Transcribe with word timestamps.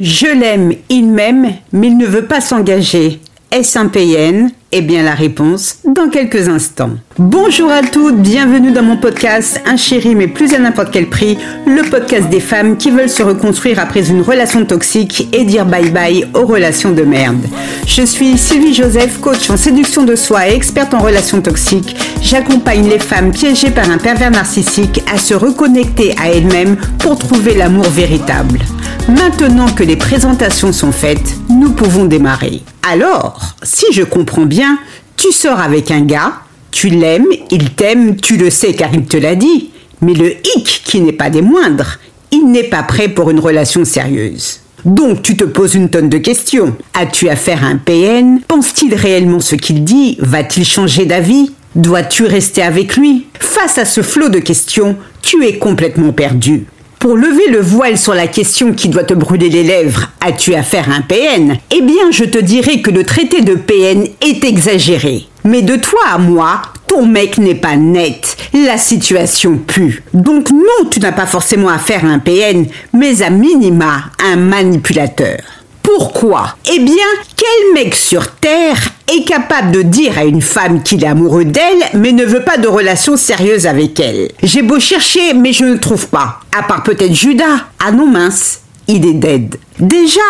Je 0.00 0.26
l'aime, 0.26 0.72
il 0.88 1.08
m'aime, 1.08 1.52
mais 1.72 1.88
il 1.88 1.98
ne 1.98 2.06
veut 2.06 2.24
pas 2.24 2.40
s'engager. 2.40 3.20
Est-ce 3.50 3.78
un 3.78 3.88
PN 3.88 4.50
Eh 4.72 4.82
bien 4.82 5.02
la 5.02 5.14
réponse 5.14 5.78
dans 5.84 6.08
quelques 6.08 6.48
instants. 6.48 6.92
Bonjour 7.18 7.72
à 7.72 7.82
toutes, 7.82 8.18
bienvenue 8.18 8.70
dans 8.70 8.84
mon 8.84 8.96
podcast 8.96 9.60
Un 9.66 9.76
chéri 9.76 10.14
mais 10.14 10.28
plus 10.28 10.54
à 10.54 10.60
n'importe 10.60 10.92
quel 10.92 11.08
prix, 11.08 11.36
le 11.66 11.82
podcast 11.90 12.28
des 12.28 12.38
femmes 12.38 12.76
qui 12.76 12.92
veulent 12.92 13.10
se 13.10 13.24
reconstruire 13.24 13.80
après 13.80 14.08
une 14.08 14.22
relation 14.22 14.64
toxique 14.64 15.28
et 15.32 15.44
dire 15.44 15.66
bye 15.66 15.90
bye 15.90 16.24
aux 16.34 16.46
relations 16.46 16.92
de 16.92 17.02
merde. 17.02 17.44
Je 17.84 18.02
suis 18.02 18.38
Sylvie 18.38 18.72
Joseph, 18.72 19.20
coach 19.20 19.50
en 19.50 19.56
séduction 19.56 20.04
de 20.04 20.14
soi 20.14 20.48
et 20.48 20.54
experte 20.54 20.94
en 20.94 21.00
relations 21.00 21.42
toxiques. 21.42 21.96
J'accompagne 22.22 22.88
les 22.88 23.00
femmes 23.00 23.32
piégées 23.32 23.72
par 23.72 23.90
un 23.90 23.98
pervers 23.98 24.30
narcissique 24.30 25.02
à 25.12 25.18
se 25.18 25.34
reconnecter 25.34 26.14
à 26.16 26.30
elles-mêmes 26.30 26.76
pour 27.00 27.18
trouver 27.18 27.56
l'amour 27.56 27.88
véritable. 27.88 28.60
Maintenant 29.08 29.66
que 29.66 29.82
les 29.82 29.96
présentations 29.96 30.72
sont 30.72 30.92
faites, 30.92 31.39
nous 31.50 31.72
pouvons 31.72 32.04
démarrer. 32.04 32.62
Alors, 32.88 33.54
si 33.62 33.86
je 33.92 34.02
comprends 34.02 34.46
bien, 34.46 34.78
tu 35.16 35.32
sors 35.32 35.60
avec 35.60 35.90
un 35.90 36.02
gars, 36.02 36.34
tu 36.70 36.88
l'aimes, 36.88 37.26
il 37.50 37.70
t'aime, 37.70 38.16
tu 38.16 38.36
le 38.36 38.50
sais 38.50 38.74
car 38.74 38.94
il 38.94 39.04
te 39.04 39.16
l'a 39.16 39.34
dit. 39.34 39.70
Mais 40.00 40.14
le 40.14 40.32
hic 40.32 40.82
qui 40.84 41.00
n'est 41.00 41.12
pas 41.12 41.30
des 41.30 41.42
moindres, 41.42 41.98
il 42.30 42.50
n'est 42.50 42.64
pas 42.64 42.82
prêt 42.82 43.08
pour 43.08 43.30
une 43.30 43.40
relation 43.40 43.84
sérieuse. 43.84 44.60
Donc 44.84 45.22
tu 45.22 45.36
te 45.36 45.44
poses 45.44 45.74
une 45.74 45.90
tonne 45.90 46.08
de 46.08 46.18
questions. 46.18 46.76
As-tu 46.94 47.28
affaire 47.28 47.64
à 47.64 47.68
un 47.68 47.76
PN 47.76 48.40
Pense-t-il 48.48 48.94
réellement 48.94 49.40
ce 49.40 49.56
qu'il 49.56 49.84
dit? 49.84 50.16
Va-t-il 50.20 50.64
changer 50.64 51.04
d'avis? 51.04 51.52
Dois-tu 51.74 52.24
rester 52.24 52.62
avec 52.62 52.96
lui? 52.96 53.26
Face 53.38 53.78
à 53.78 53.84
ce 53.84 54.02
flot 54.02 54.28
de 54.28 54.38
questions, 54.38 54.96
tu 55.22 55.44
es 55.44 55.58
complètement 55.58 56.12
perdu. 56.12 56.64
Pour 57.00 57.16
lever 57.16 57.48
le 57.48 57.62
voile 57.62 57.96
sur 57.96 58.12
la 58.12 58.26
question 58.26 58.74
qui 58.74 58.90
doit 58.90 59.04
te 59.04 59.14
brûler 59.14 59.48
les 59.48 59.62
lèvres, 59.62 60.10
as-tu 60.20 60.54
affaire 60.54 60.90
à 60.90 60.96
un 60.96 61.00
PN 61.00 61.56
Eh 61.70 61.80
bien, 61.80 62.10
je 62.10 62.24
te 62.24 62.36
dirais 62.36 62.82
que 62.82 62.90
le 62.90 63.04
traité 63.04 63.40
de 63.40 63.54
PN 63.54 64.06
est 64.20 64.44
exagéré. 64.44 65.26
Mais 65.42 65.62
de 65.62 65.76
toi 65.76 65.98
à 66.12 66.18
moi, 66.18 66.60
ton 66.86 67.06
mec 67.06 67.38
n'est 67.38 67.54
pas 67.54 67.76
net. 67.76 68.36
La 68.52 68.76
situation 68.76 69.56
pue. 69.56 70.02
Donc 70.12 70.50
non, 70.50 70.90
tu 70.90 71.00
n'as 71.00 71.12
pas 71.12 71.24
forcément 71.24 71.70
affaire 71.70 72.04
à 72.04 72.08
un 72.08 72.18
PN, 72.18 72.66
mais 72.92 73.22
à 73.22 73.30
minima, 73.30 74.02
un 74.22 74.36
manipulateur. 74.36 75.38
Pourquoi? 75.82 76.56
Eh 76.72 76.78
bien, 76.78 76.94
quel 77.36 77.74
mec 77.74 77.94
sur 77.94 78.30
Terre 78.36 78.78
est 79.12 79.24
capable 79.24 79.72
de 79.72 79.82
dire 79.82 80.18
à 80.18 80.24
une 80.24 80.42
femme 80.42 80.82
qu'il 80.82 81.04
est 81.04 81.08
amoureux 81.08 81.44
d'elle, 81.44 81.82
mais 81.94 82.12
ne 82.12 82.24
veut 82.24 82.44
pas 82.44 82.58
de 82.58 82.68
relation 82.68 83.16
sérieuse 83.16 83.66
avec 83.66 83.98
elle? 83.98 84.30
J'ai 84.42 84.62
beau 84.62 84.78
chercher, 84.78 85.34
mais 85.34 85.52
je 85.52 85.64
ne 85.64 85.76
trouve 85.76 86.08
pas. 86.08 86.40
À 86.56 86.62
part 86.62 86.82
peut-être 86.82 87.14
Judas. 87.14 87.66
Ah 87.84 87.92
non 87.92 88.06
mince, 88.06 88.60
il 88.88 89.06
est 89.06 89.14
dead. 89.14 89.56
Déjà, 89.78 90.20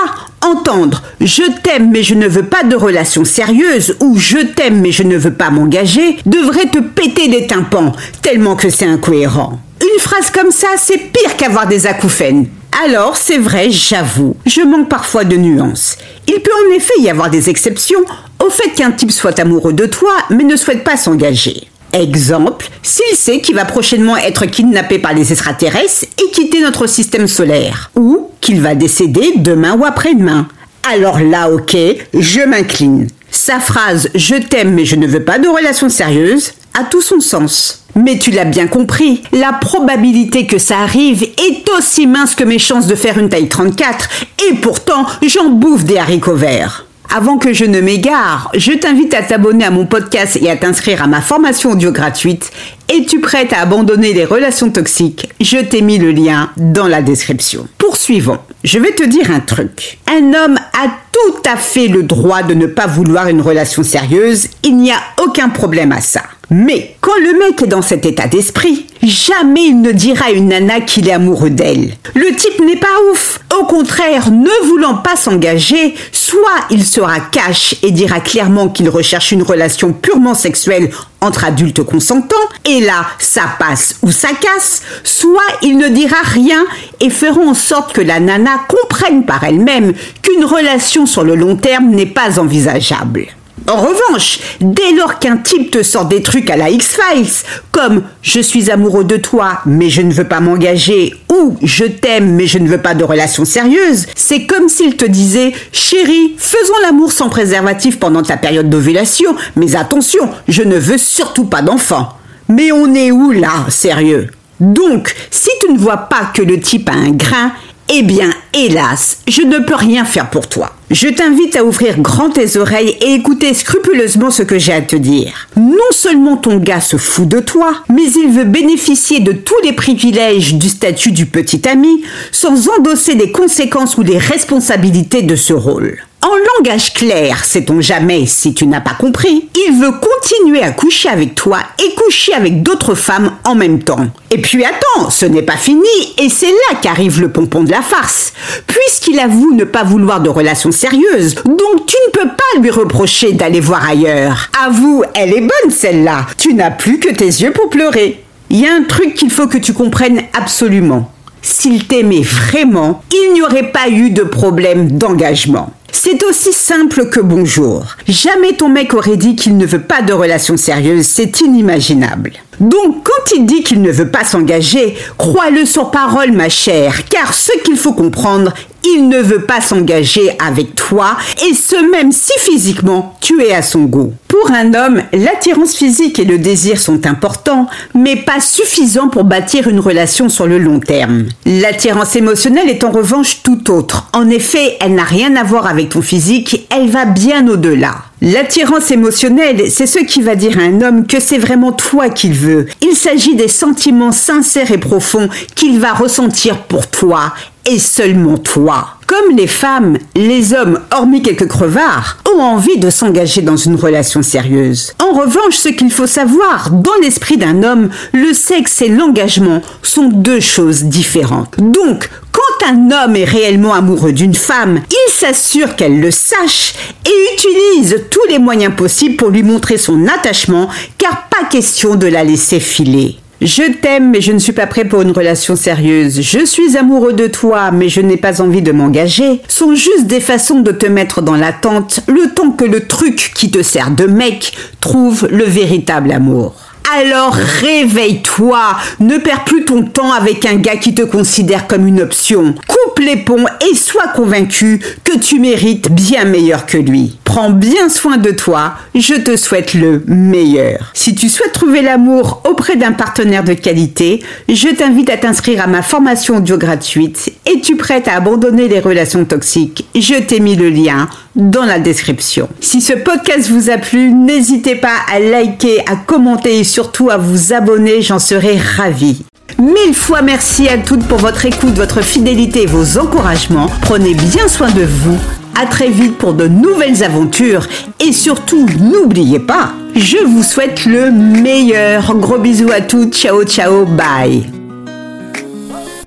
entendre 0.40 1.02
je 1.20 1.42
t'aime 1.62 1.90
mais 1.90 2.02
je 2.02 2.14
ne 2.14 2.28
veux 2.28 2.44
pas 2.44 2.62
de 2.62 2.76
relation 2.76 3.24
sérieuse 3.24 3.96
ou 4.00 4.18
je 4.18 4.38
t'aime 4.38 4.80
mais 4.80 4.92
je 4.92 5.02
ne 5.02 5.16
veux 5.16 5.34
pas 5.34 5.50
m'engager 5.50 6.16
devrait 6.24 6.66
te 6.66 6.78
péter 6.78 7.28
les 7.28 7.46
tympans, 7.46 7.92
tellement 8.22 8.56
que 8.56 8.70
c'est 8.70 8.86
incohérent. 8.86 9.58
Une 9.82 10.00
phrase 10.00 10.30
comme 10.30 10.50
ça, 10.50 10.68
c'est 10.76 10.98
pire 10.98 11.36
qu'avoir 11.36 11.66
des 11.66 11.86
acouphènes. 11.86 12.46
Alors, 12.72 13.16
c'est 13.16 13.38
vrai, 13.38 13.70
j'avoue, 13.70 14.36
je 14.46 14.62
manque 14.62 14.88
parfois 14.88 15.24
de 15.24 15.36
nuances. 15.36 15.96
Il 16.28 16.40
peut 16.40 16.50
en 16.68 16.74
effet 16.74 16.94
y 16.98 17.10
avoir 17.10 17.28
des 17.28 17.50
exceptions 17.50 18.00
au 18.44 18.48
fait 18.48 18.70
qu'un 18.70 18.92
type 18.92 19.12
soit 19.12 19.38
amoureux 19.38 19.72
de 19.72 19.86
toi 19.86 20.12
mais 20.30 20.44
ne 20.44 20.56
souhaite 20.56 20.84
pas 20.84 20.96
s'engager. 20.96 21.68
Exemple, 21.92 22.68
s'il 22.82 23.16
sait 23.16 23.40
qu'il 23.40 23.56
va 23.56 23.64
prochainement 23.64 24.16
être 24.16 24.46
kidnappé 24.46 24.98
par 25.00 25.12
les 25.12 25.32
extraterrestres 25.32 26.06
et 26.22 26.30
quitter 26.30 26.62
notre 26.62 26.86
système 26.86 27.26
solaire, 27.26 27.90
ou 27.96 28.28
qu'il 28.40 28.60
va 28.60 28.76
décéder 28.76 29.32
demain 29.36 29.76
ou 29.76 29.84
après-demain. 29.84 30.46
Alors 30.90 31.20
là, 31.20 31.50
ok, 31.50 31.76
je 32.14 32.40
m'incline. 32.46 33.08
Sa 33.30 33.60
phrase 33.60 34.08
Je 34.14 34.36
t'aime 34.36 34.74
mais 34.74 34.84
je 34.84 34.96
ne 34.96 35.06
veux 35.06 35.24
pas 35.24 35.38
de 35.38 35.48
relation 35.48 35.88
sérieuse 35.88 36.52
a 36.78 36.84
tout 36.84 37.02
son 37.02 37.20
sens. 37.20 37.84
Mais 37.94 38.18
tu 38.18 38.30
l'as 38.30 38.44
bien 38.44 38.66
compris, 38.66 39.22
la 39.32 39.52
probabilité 39.52 40.46
que 40.46 40.58
ça 40.58 40.78
arrive 40.78 41.22
est 41.22 41.68
aussi 41.76 42.06
mince 42.06 42.34
que 42.34 42.44
mes 42.44 42.58
chances 42.58 42.86
de 42.86 42.94
faire 42.94 43.18
une 43.18 43.28
taille 43.28 43.48
34, 43.48 44.08
et 44.48 44.54
pourtant 44.54 45.06
j'en 45.26 45.48
bouffe 45.48 45.84
des 45.84 45.98
haricots 45.98 46.36
verts. 46.36 46.86
Avant 47.12 47.38
que 47.38 47.52
je 47.52 47.64
ne 47.64 47.80
m'égare, 47.80 48.52
je 48.54 48.70
t'invite 48.70 49.14
à 49.14 49.22
t'abonner 49.22 49.64
à 49.64 49.72
mon 49.72 49.84
podcast 49.84 50.38
et 50.40 50.48
à 50.48 50.56
t'inscrire 50.56 51.02
à 51.02 51.08
ma 51.08 51.20
formation 51.20 51.72
audio 51.72 51.90
gratuite. 51.90 52.52
Es-tu 52.88 53.18
prête 53.18 53.52
à 53.52 53.62
abandonner 53.62 54.12
les 54.12 54.24
relations 54.24 54.70
toxiques? 54.70 55.28
Je 55.40 55.56
t'ai 55.56 55.82
mis 55.82 55.98
le 55.98 56.12
lien 56.12 56.50
dans 56.56 56.86
la 56.86 57.02
description. 57.02 57.66
Poursuivons. 57.78 58.38
Je 58.62 58.78
vais 58.78 58.92
te 58.92 59.02
dire 59.02 59.32
un 59.32 59.40
truc. 59.40 59.98
Un 60.08 60.34
homme 60.34 60.56
a 60.56 60.88
tout 61.26 61.42
à 61.50 61.56
fait 61.56 61.88
le 61.88 62.02
droit 62.02 62.42
de 62.42 62.54
ne 62.54 62.66
pas 62.66 62.86
vouloir 62.86 63.28
une 63.28 63.40
relation 63.40 63.82
sérieuse. 63.82 64.48
Il 64.62 64.76
n'y 64.76 64.90
a 64.90 65.00
aucun 65.22 65.48
problème 65.48 65.92
à 65.92 66.00
ça. 66.00 66.22
Mais 66.50 66.96
quand 67.00 67.16
le 67.22 67.38
mec 67.38 67.62
est 67.62 67.68
dans 67.68 67.82
cet 67.82 68.06
état 68.06 68.26
d'esprit, 68.26 68.86
jamais 69.02 69.66
il 69.66 69.80
ne 69.80 69.92
dira 69.92 70.26
à 70.26 70.30
une 70.30 70.48
nana 70.48 70.80
qu'il 70.80 71.08
est 71.08 71.12
amoureux 71.12 71.50
d'elle. 71.50 71.92
Le 72.14 72.34
type 72.34 72.60
n'est 72.60 72.76
pas 72.76 72.88
ouf. 73.12 73.38
Au 73.60 73.64
contraire, 73.64 74.30
ne 74.30 74.66
voulant 74.66 74.96
pas 74.96 75.14
s'engager, 75.14 75.94
soit 76.10 76.40
il 76.70 76.84
sera 76.84 77.20
cash 77.20 77.76
et 77.84 77.92
dira 77.92 78.18
clairement 78.18 78.68
qu'il 78.68 78.88
recherche 78.88 79.30
une 79.30 79.44
relation 79.44 79.92
purement 79.92 80.34
sexuelle 80.34 80.90
entre 81.20 81.44
adultes 81.44 81.82
consentants, 81.82 82.36
et 82.64 82.80
là, 82.80 83.06
ça 83.18 83.42
passe 83.58 83.96
ou 84.02 84.10
ça 84.10 84.30
casse, 84.40 84.82
soit 85.04 85.40
il 85.62 85.76
ne 85.76 85.88
dira 85.88 86.16
rien 86.22 86.64
et 87.00 87.10
fera 87.10 87.40
en 87.40 87.54
sorte 87.54 87.92
que 87.92 88.00
la 88.00 88.20
nana 88.20 88.60
comprenne 88.68 89.24
par 89.24 89.44
elle-même 89.44 89.92
qu'une 90.22 90.44
relation 90.44 91.06
sur 91.06 91.24
le 91.24 91.34
long 91.34 91.56
terme 91.56 91.90
n'est 91.90 92.06
pas 92.06 92.38
envisageable. 92.38 93.28
En 93.68 93.76
revanche, 93.76 94.38
dès 94.60 94.92
lors 94.92 95.18
qu'un 95.18 95.36
type 95.36 95.70
te 95.70 95.82
sort 95.82 96.06
des 96.06 96.22
trucs 96.22 96.50
à 96.50 96.56
la 96.56 96.70
X-Files, 96.70 97.44
comme 97.70 98.02
je 98.22 98.40
suis 98.40 98.70
amoureux 98.70 99.04
de 99.04 99.16
toi 99.16 99.60
mais 99.66 99.90
je 99.90 100.02
ne 100.02 100.12
veux 100.12 100.26
pas 100.26 100.40
m'engager 100.40 101.14
ou 101.32 101.56
je 101.62 101.84
t'aime 101.84 102.34
mais 102.34 102.46
je 102.46 102.58
ne 102.58 102.68
veux 102.68 102.78
pas 102.80 102.94
de 102.94 103.04
relation 103.04 103.44
sérieuse, 103.44 104.06
c'est 104.16 104.46
comme 104.46 104.68
s'il 104.68 104.96
te 104.96 105.04
disait 105.04 105.52
chérie, 105.72 106.34
faisons 106.38 106.74
l'amour 106.82 107.12
sans 107.12 107.28
préservatif 107.28 107.98
pendant 107.98 108.22
ta 108.22 108.36
période 108.36 108.70
d'ovulation, 108.70 109.34
mais 109.56 109.76
attention, 109.76 110.28
je 110.48 110.62
ne 110.62 110.76
veux 110.76 110.98
surtout 110.98 111.44
pas 111.44 111.62
d'enfant. 111.62 112.14
Mais 112.48 112.72
on 112.72 112.94
est 112.94 113.12
où 113.12 113.30
là, 113.30 113.66
sérieux? 113.68 114.28
Donc, 114.58 115.14
si 115.30 115.50
tu 115.60 115.72
ne 115.72 115.78
vois 115.78 115.96
pas 115.96 116.30
que 116.34 116.42
le 116.42 116.60
type 116.60 116.88
a 116.88 116.92
un 116.92 117.10
grain, 117.10 117.52
eh 117.88 118.02
bien, 118.02 118.30
hélas, 118.52 119.18
je 119.28 119.42
ne 119.42 119.58
peux 119.58 119.74
rien 119.74 120.04
faire 120.04 120.30
pour 120.30 120.48
toi. 120.48 120.72
Je 120.90 121.06
t'invite 121.06 121.54
à 121.54 121.62
ouvrir 121.62 122.00
grand 122.00 122.30
tes 122.30 122.56
oreilles 122.56 122.96
et 123.00 123.14
écouter 123.14 123.54
scrupuleusement 123.54 124.32
ce 124.32 124.42
que 124.42 124.58
j'ai 124.58 124.72
à 124.72 124.82
te 124.82 124.96
dire. 124.96 125.48
Non 125.56 125.78
seulement 125.92 126.36
ton 126.36 126.56
gars 126.56 126.80
se 126.80 126.96
fout 126.96 127.28
de 127.28 127.38
toi, 127.38 127.84
mais 127.88 128.10
il 128.10 128.32
veut 128.32 128.44
bénéficier 128.44 129.20
de 129.20 129.30
tous 129.30 129.54
les 129.62 129.72
privilèges 129.72 130.54
du 130.54 130.68
statut 130.68 131.12
du 131.12 131.26
petit 131.26 131.68
ami 131.68 132.02
sans 132.32 132.68
endosser 132.68 133.14
les 133.14 133.30
conséquences 133.30 133.98
ou 133.98 134.02
les 134.02 134.18
responsabilités 134.18 135.22
de 135.22 135.36
ce 135.36 135.52
rôle. 135.52 135.98
En 136.22 136.36
langage 136.58 136.92
clair, 136.92 137.42
sait-on 137.46 137.80
jamais 137.80 138.26
si 138.26 138.52
tu 138.52 138.66
n'as 138.66 138.82
pas 138.82 138.92
compris, 138.92 139.48
il 139.54 139.80
veut 139.80 139.92
continuer 139.92 140.62
à 140.62 140.70
coucher 140.70 141.08
avec 141.08 141.34
toi 141.34 141.60
et 141.82 141.94
coucher 141.94 142.34
avec 142.34 142.62
d'autres 142.62 142.94
femmes 142.94 143.32
en 143.44 143.54
même 143.54 143.82
temps. 143.82 144.06
Et 144.30 144.36
puis 144.36 144.62
attends, 144.62 145.08
ce 145.08 145.24
n'est 145.24 145.40
pas 145.40 145.56
fini 145.56 145.80
et 146.18 146.28
c'est 146.28 146.50
là 146.50 146.76
qu'arrive 146.82 147.22
le 147.22 147.32
pompon 147.32 147.64
de 147.64 147.70
la 147.70 147.80
farce. 147.80 148.34
Puisqu'il 148.66 149.18
avoue 149.18 149.54
ne 149.54 149.64
pas 149.64 149.82
vouloir 149.82 150.20
de 150.20 150.28
relations 150.28 150.72
sérieuses, 150.72 151.36
donc 151.36 151.86
tu 151.86 151.96
ne 152.08 152.12
peux 152.12 152.28
pas 152.28 152.60
lui 152.60 152.70
reprocher 152.70 153.32
d'aller 153.32 153.60
voir 153.60 153.88
ailleurs. 153.88 154.50
Avoue, 154.62 155.02
elle 155.14 155.32
est 155.32 155.40
bonne 155.40 155.70
celle-là. 155.70 156.26
Tu 156.36 156.52
n'as 156.52 156.70
plus 156.70 156.98
que 156.98 157.08
tes 157.08 157.24
yeux 157.24 157.52
pour 157.52 157.70
pleurer. 157.70 158.22
Il 158.50 158.60
y 158.60 158.66
a 158.66 158.74
un 158.74 158.82
truc 158.82 159.14
qu'il 159.14 159.30
faut 159.30 159.46
que 159.46 159.58
tu 159.58 159.72
comprennes 159.72 160.20
absolument. 160.34 161.10
S'il 161.40 161.86
t'aimait 161.86 162.20
vraiment, 162.20 163.02
il 163.10 163.32
n'y 163.32 163.40
aurait 163.40 163.72
pas 163.72 163.88
eu 163.88 164.10
de 164.10 164.22
problème 164.22 164.90
d'engagement. 164.98 165.72
C'est 165.92 166.22
aussi 166.24 166.52
simple 166.52 167.08
que 167.08 167.20
bonjour. 167.20 167.96
Jamais 168.06 168.54
ton 168.54 168.68
mec 168.68 168.94
aurait 168.94 169.16
dit 169.16 169.36
qu'il 169.36 169.56
ne 169.56 169.66
veut 169.66 169.82
pas 169.82 170.02
de 170.02 170.12
relation 170.12 170.56
sérieuse, 170.56 171.06
c'est 171.06 171.40
inimaginable. 171.40 172.32
Donc 172.60 173.04
quand 173.04 173.34
il 173.36 173.46
dit 173.46 173.62
qu'il 173.62 173.80
ne 173.80 173.90
veut 173.90 174.10
pas 174.10 174.24
s'engager, 174.24 174.94
crois-le 175.16 175.64
sur 175.64 175.90
parole 175.90 176.32
ma 176.32 176.50
chère, 176.50 177.08
car 177.08 177.32
ce 177.32 177.52
qu'il 177.64 177.76
faut 177.76 177.94
comprendre, 177.94 178.52
il 178.84 179.08
ne 179.08 179.18
veut 179.18 179.42
pas 179.42 179.60
s'engager 179.60 180.36
avec 180.44 180.74
toi, 180.74 181.16
et 181.48 181.54
ce 181.54 181.90
même 181.90 182.12
si 182.12 182.32
physiquement 182.38 183.16
tu 183.20 183.42
es 183.42 183.52
à 183.52 183.62
son 183.62 183.84
goût. 183.84 184.12
Pour 184.28 184.50
un 184.52 184.74
homme, 184.74 185.02
l'attirance 185.12 185.74
physique 185.74 186.18
et 186.18 186.24
le 186.24 186.38
désir 186.38 186.78
sont 186.78 187.06
importants, 187.06 187.66
mais 187.94 188.16
pas 188.16 188.40
suffisants 188.40 189.08
pour 189.08 189.24
bâtir 189.24 189.68
une 189.68 189.80
relation 189.80 190.28
sur 190.28 190.46
le 190.46 190.58
long 190.58 190.80
terme. 190.80 191.26
L'attirance 191.46 192.16
émotionnelle 192.16 192.68
est 192.68 192.84
en 192.84 192.90
revanche 192.90 193.42
tout 193.42 193.70
autre. 193.70 194.08
En 194.12 194.28
effet, 194.28 194.76
elle 194.80 194.94
n'a 194.94 195.04
rien 195.04 195.36
à 195.36 195.44
voir 195.44 195.66
avec 195.66 195.90
ton 195.90 196.02
physique, 196.02 196.66
elle 196.70 196.88
va 196.88 197.04
bien 197.06 197.48
au-delà. 197.48 197.96
L'attirance 198.22 198.90
émotionnelle, 198.90 199.70
c'est 199.70 199.86
ce 199.86 200.00
qui 200.00 200.20
va 200.20 200.34
dire 200.34 200.58
à 200.58 200.62
un 200.62 200.82
homme 200.82 201.06
que 201.06 201.18
c'est 201.20 201.38
vraiment 201.38 201.72
toi 201.72 202.10
qu'il 202.10 202.34
veut. 202.34 202.66
Il 202.82 202.94
s'agit 202.94 203.34
des 203.34 203.48
sentiments 203.48 204.12
sincères 204.12 204.70
et 204.72 204.78
profonds 204.78 205.30
qu'il 205.54 205.80
va 205.80 205.94
ressentir 205.94 206.64
pour 206.64 206.86
toi 206.86 207.32
et 207.64 207.78
seulement 207.78 208.36
toi. 208.36 208.88
Comme 209.06 209.36
les 209.36 209.46
femmes, 209.46 209.96
les 210.14 210.52
hommes, 210.52 210.80
hormis 210.92 211.22
quelques 211.22 211.48
crevards, 211.48 212.18
ont 212.32 212.40
envie 212.40 212.78
de 212.78 212.90
s'engager 212.90 213.40
dans 213.40 213.56
une 213.56 213.74
relation 213.74 214.22
sérieuse. 214.22 214.92
En 214.98 215.12
revanche, 215.12 215.56
ce 215.56 215.70
qu'il 215.70 215.90
faut 215.90 216.06
savoir, 216.06 216.70
dans 216.70 216.94
l'esprit 217.02 217.38
d'un 217.38 217.62
homme, 217.62 217.88
le 218.12 218.34
sexe 218.34 218.82
et 218.82 218.88
l'engagement 218.88 219.62
sont 219.82 220.08
deux 220.08 220.40
choses 220.40 220.84
différentes. 220.84 221.54
Donc, 221.58 222.10
quand 222.32 222.68
un 222.70 222.90
homme 222.90 223.16
est 223.16 223.24
réellement 223.24 223.74
amoureux 223.74 224.12
d'une 224.12 224.34
femme, 224.34 224.80
s'assure 225.20 225.76
qu'elle 225.76 226.00
le 226.00 226.10
sache 226.10 226.72
et 227.04 227.34
utilise 227.34 228.06
tous 228.10 228.26
les 228.30 228.38
moyens 228.38 228.74
possibles 228.74 229.16
pour 229.16 229.28
lui 229.28 229.42
montrer 229.42 229.76
son 229.76 230.08
attachement, 230.08 230.70
car 230.96 231.28
pas 231.28 231.44
question 231.50 231.94
de 231.94 232.06
la 232.06 232.24
laisser 232.24 232.58
filer. 232.58 233.16
Je 233.42 233.70
t'aime, 233.70 234.10
mais 234.10 234.22
je 234.22 234.32
ne 234.32 234.38
suis 234.38 234.54
pas 234.54 234.66
prêt 234.66 234.86
pour 234.86 235.02
une 235.02 235.10
relation 235.10 235.56
sérieuse. 235.56 236.22
Je 236.22 236.46
suis 236.46 236.78
amoureux 236.78 237.12
de 237.12 237.26
toi, 237.26 237.70
mais 237.70 237.90
je 237.90 238.00
n'ai 238.00 238.16
pas 238.16 238.40
envie 238.40 238.62
de 238.62 238.72
m'engager. 238.72 239.42
Sont 239.46 239.74
juste 239.74 240.06
des 240.06 240.20
façons 240.20 240.60
de 240.60 240.72
te 240.72 240.86
mettre 240.86 241.20
dans 241.20 241.36
l'attente, 241.36 242.00
le 242.06 242.32
temps 242.34 242.52
que 242.52 242.64
le 242.64 242.86
truc 242.86 243.32
qui 243.34 243.50
te 243.50 243.62
sert 243.62 243.90
de 243.90 244.06
mec 244.06 244.52
trouve 244.80 245.28
le 245.30 245.44
véritable 245.44 246.12
amour. 246.12 246.54
Alors 246.92 247.34
réveille-toi, 247.34 248.76
ne 248.98 249.18
perds 249.18 249.44
plus 249.44 249.64
ton 249.64 249.82
temps 249.82 250.12
avec 250.12 250.44
un 250.44 250.56
gars 250.56 250.76
qui 250.76 250.94
te 250.94 251.02
considère 251.02 251.66
comme 251.66 251.86
une 251.86 252.00
option. 252.00 252.54
Coupe 252.66 252.98
les 252.98 253.16
ponts 253.16 253.46
et 253.70 253.76
sois 253.76 254.08
convaincu 254.08 254.80
que 255.04 255.18
tu 255.18 255.38
mérites 255.38 255.90
bien 255.92 256.24
meilleur 256.24 256.66
que 256.66 256.78
lui. 256.78 257.16
Prends 257.24 257.50
bien 257.50 257.88
soin 257.88 258.16
de 258.16 258.32
toi, 258.32 258.74
je 258.94 259.14
te 259.14 259.36
souhaite 259.36 259.74
le 259.74 260.02
meilleur. 260.08 260.90
Si 260.94 261.14
tu 261.14 261.28
souhaites 261.28 261.52
trouver 261.52 261.80
l'amour 261.80 262.42
auprès 262.48 262.74
d'un 262.74 262.90
partenaire 262.90 263.44
de 263.44 263.54
qualité, 263.54 264.20
je 264.48 264.68
t'invite 264.68 265.10
à 265.10 265.16
t'inscrire 265.16 265.62
à 265.62 265.68
ma 265.68 265.82
formation 265.82 266.38
audio 266.38 266.58
gratuite. 266.58 267.32
Es-tu 267.46 267.76
prête 267.76 268.08
à 268.08 268.16
abandonner 268.16 268.66
les 268.66 268.80
relations 268.80 269.24
toxiques? 269.24 269.86
Je 269.94 270.20
t'ai 270.20 270.40
mis 270.40 270.56
le 270.56 270.70
lien 270.70 271.08
dans 271.36 271.64
la 271.64 271.78
description. 271.78 272.48
Si 272.60 272.80
ce 272.80 272.92
podcast 272.92 273.48
vous 273.48 273.70
a 273.70 273.78
plu, 273.78 274.12
n'hésitez 274.12 274.74
pas 274.74 274.96
à 275.12 275.20
liker, 275.20 275.80
à 275.86 275.96
commenter 275.96 276.58
et 276.58 276.64
surtout 276.64 277.10
à 277.10 277.16
vous 277.16 277.52
abonner, 277.52 278.02
j'en 278.02 278.18
serai 278.18 278.58
ravie. 278.58 279.24
Mille 279.58 279.94
fois 279.94 280.22
merci 280.22 280.68
à 280.68 280.78
toutes 280.78 281.04
pour 281.06 281.18
votre 281.18 281.44
écoute, 281.44 281.74
votre 281.74 282.02
fidélité 282.02 282.62
et 282.62 282.66
vos 282.66 282.98
encouragements. 282.98 283.70
Prenez 283.82 284.14
bien 284.14 284.48
soin 284.48 284.70
de 284.70 284.82
vous. 284.82 285.18
À 285.60 285.66
très 285.66 285.90
vite 285.90 286.16
pour 286.16 286.32
de 286.32 286.46
nouvelles 286.48 287.02
aventures 287.02 287.66
et 287.98 288.12
surtout 288.12 288.66
n'oubliez 288.80 289.40
pas, 289.40 289.72
je 289.94 290.18
vous 290.24 290.42
souhaite 290.42 290.86
le 290.86 291.10
meilleur. 291.10 292.14
Gros 292.16 292.38
bisous 292.38 292.70
à 292.72 292.80
toutes. 292.80 293.14
Ciao 293.14 293.44
ciao, 293.44 293.84
bye. 293.84 294.59